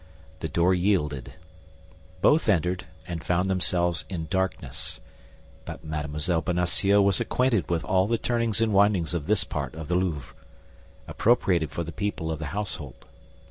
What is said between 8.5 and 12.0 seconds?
and windings of this part of the Louvre, appropriated for the